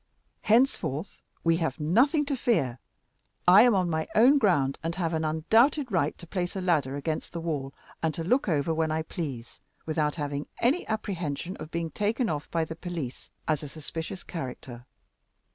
Henceforth 0.41 1.21
we 1.43 1.57
have 1.57 1.79
nothing 1.79 2.25
to 2.25 2.35
fear. 2.35 2.79
I 3.47 3.61
am 3.61 3.75
on 3.75 3.87
my 3.87 4.07
own 4.15 4.39
ground, 4.39 4.79
and 4.81 4.95
have 4.95 5.13
an 5.13 5.23
undoubted 5.23 5.91
right 5.91 6.17
to 6.17 6.25
place 6.25 6.55
a 6.55 6.59
ladder 6.61 6.95
against 6.95 7.33
the 7.33 7.39
wall, 7.39 7.71
and 8.01 8.11
to 8.15 8.23
look 8.23 8.49
over 8.49 8.73
when 8.73 8.89
I 8.89 9.03
please, 9.03 9.59
without 9.85 10.15
having 10.15 10.47
any 10.57 10.87
apprehensions 10.87 11.57
of 11.57 11.69
being 11.69 11.91
taken 11.91 12.29
off 12.29 12.49
by 12.49 12.65
the 12.65 12.75
police 12.75 13.29
as 13.47 13.61
a 13.61 13.69
suspicious 13.69 14.23
character. 14.23 14.87